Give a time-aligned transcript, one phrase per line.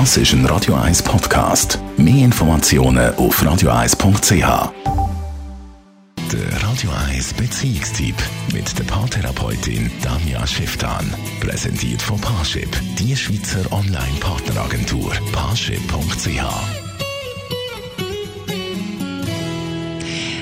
[0.00, 1.78] Das ist ein Radio 1 Podcast.
[1.96, 4.72] Mehr Informationen auf radio1.ch.
[6.32, 8.16] Der Radio 1 Beziehungstyp
[8.52, 11.14] mit der Paartherapeutin Danja Schifftan.
[11.38, 12.68] Präsentiert von Paarship,
[12.98, 15.12] die Schweizer Online-Partneragentur.
[15.30, 16.42] Paarship.ch.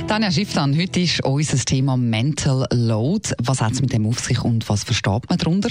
[0.09, 3.34] Tanja Schifftan, heute ist unser Thema Mental Load.
[3.43, 5.69] Was hat es mit dem auf sich und was versteht man darunter?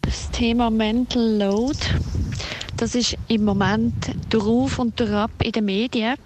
[0.00, 1.78] Das Thema Mental Load,
[2.76, 3.94] das ist im Moment
[4.30, 6.16] drauf und durchab in den Medien.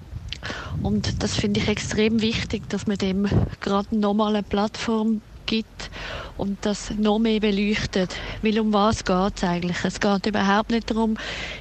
[0.83, 3.29] Und das finde ich extrem wichtig, dass man dem
[3.61, 5.91] gerade nochmal eine Plattform gibt
[6.39, 8.17] und das noch mehr beleuchtet.
[8.41, 9.77] Weil um was geht es eigentlich?
[9.85, 11.17] Es geht überhaupt nicht darum,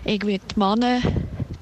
[0.06, 1.02] irgendwie die Männer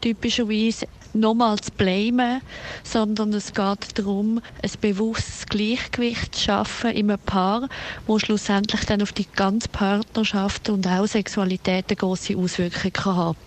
[0.01, 0.87] typischerweise
[1.19, 2.41] nochmal zu blamen,
[2.83, 7.67] sondern es geht darum, ein bewusstes Gleichgewicht zu schaffen in einem Paar,
[8.05, 13.37] wo schlussendlich dann auf die ganze Partnerschaft und auch Sexualität eine grosse Auswirkung kann haben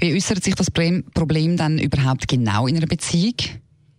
[0.00, 3.34] Wie äußert sich das Problem dann überhaupt genau in einer Beziehung?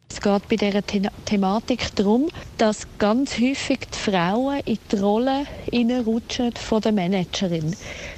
[0.09, 5.45] Es geht bei dieser The Thematik darum, dass ganz häufig die Frauen in die Rolle
[6.05, 7.75] rutschen von der Managerin.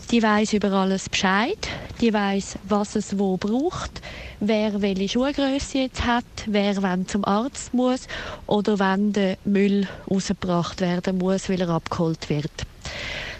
[0.09, 1.57] Die weiß über alles Bescheid,
[1.99, 4.01] die weiß, was es wo braucht,
[4.39, 8.07] wer welche Schuhgröße jetzt hat, wer wann zum Arzt muss
[8.47, 12.51] oder wann der Müll rausgebracht werden muss, weil er abgeholt wird.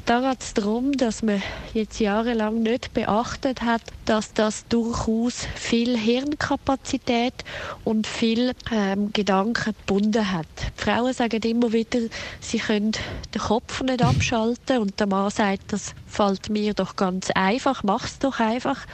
[0.09, 1.39] Da geht es darum, dass man
[1.75, 7.35] jetzt jahrelang nicht beachtet hat, dass das durchaus viel Hirnkapazität
[7.83, 10.47] und viel ähm, Gedanken gebunden hat.
[10.79, 11.99] Die Frauen sagen immer wieder,
[12.39, 12.93] sie können
[13.35, 18.17] den Kopf nicht abschalten und der Mann sagt, das fällt mir doch ganz einfach, mach's
[18.17, 18.87] doch einfach.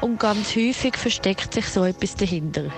[0.00, 2.70] Und ganz häufig versteckt sich so etwas dahinter.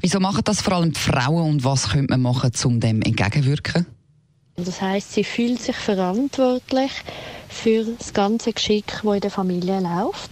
[0.00, 3.84] Wieso machen das vor allem die Frauen und was könnte man machen, um dem entgegenwirken?
[4.56, 6.92] Das heißt, sie fühlt sich verantwortlich
[7.48, 10.30] für das ganze Geschick, das in der Familie läuft.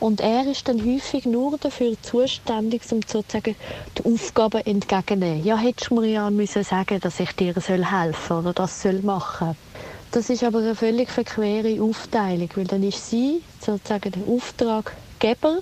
[0.00, 3.56] Und er ist dann häufig nur dafür zuständig, um sozusagen
[3.98, 5.44] die Aufgaben entgegenzunehmen.
[5.44, 9.02] Ja, hättest du mir ja müssen sagen, dass ich dir helfen soll oder das soll
[9.02, 9.54] machen.
[10.12, 15.58] Das ist aber eine völlig verquere Aufteilung, weil dann ist sie sozusagen der Auftraggeber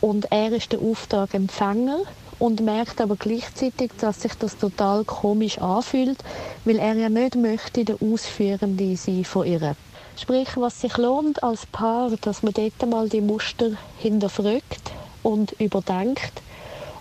[0.00, 1.98] und er ist der Auftragempfänger
[2.38, 6.18] und merkt aber gleichzeitig, dass sich das total komisch anfühlt,
[6.64, 9.76] weil er ja nicht möchte der Ausführende sein von ihr.
[10.16, 16.42] Sprich, was sich lohnt als Paar, dass man dort mal die Muster hinterfragt und überdenkt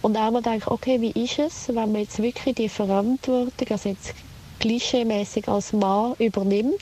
[0.02, 3.90] und auch mal denkt, okay, wie ist es, wenn man jetzt wirklich die Verantwortung, also
[3.90, 4.14] jetzt
[4.60, 6.74] klischeemäßig als Mann übernimmt,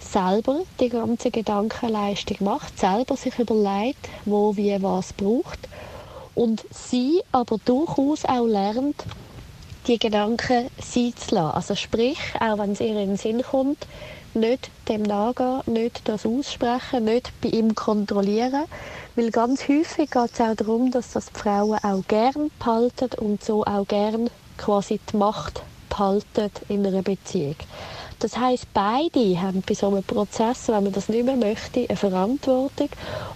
[0.00, 5.68] selber die ganze Gedankenleistung macht, selber sich überlegt, wo, wie, was braucht
[6.34, 9.04] und sie aber durchaus auch lernt,
[9.86, 11.56] die Gedanken sein zu lassen.
[11.56, 13.86] Also sprich, auch wenn es ihr in den Sinn kommt,
[14.34, 18.64] nicht dem nachgehen, nicht das aussprechen, nicht bei ihm kontrollieren.
[19.14, 23.44] Weil ganz häufig geht es auch darum, dass das die Frauen auch gern behalten und
[23.44, 24.28] so auch gern
[24.58, 27.56] quasi die Macht behalten in einer Beziehung.
[28.24, 31.94] Das heißt, beide haben bei so einem Prozess, wenn man das nicht mehr möchte, eine
[31.94, 32.88] Verantwortung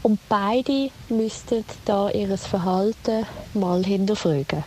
[0.02, 4.64] und beide müssten da ihr Verhalten mal hinterfragen.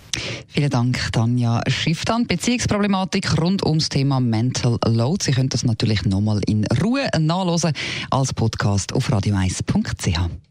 [0.47, 2.27] Vielen Dank, Tanja Schifftan.
[2.27, 5.23] Beziehungsproblematik rund ums Thema Mental Load.
[5.23, 7.73] Sie können das natürlich nochmal in Ruhe nachlesen
[8.11, 10.50] als Podcast auf radio1.ch.